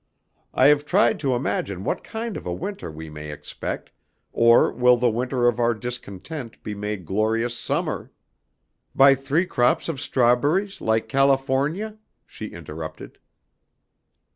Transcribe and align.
I 0.55 0.65
have 0.65 0.83
tried 0.83 1.19
to 1.19 1.35
imagine 1.35 1.83
what 1.83 2.03
kind 2.03 2.35
of 2.35 2.47
a 2.47 2.51
winter 2.51 2.89
we 2.91 3.07
may 3.07 3.29
expect, 3.31 3.91
or 4.33 4.71
will 4.71 4.97
the 4.97 5.11
winter 5.11 5.47
of 5.47 5.59
our 5.59 5.75
discontent 5.75 6.63
be 6.63 6.73
made 6.73 7.05
glorious 7.05 7.55
summer" 7.55 8.11
"By 8.95 9.13
three 9.13 9.45
crops 9.45 9.87
of 9.89 10.01
strawberries, 10.01 10.81
like 10.81 11.07
California?" 11.07 11.99
she 12.25 12.47
interrupted. 12.47 13.19